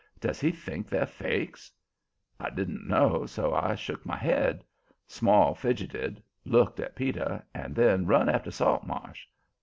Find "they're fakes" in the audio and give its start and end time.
0.89-1.71